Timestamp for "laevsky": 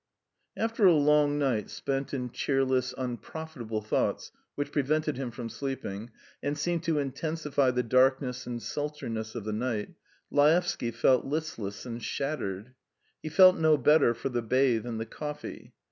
10.31-10.89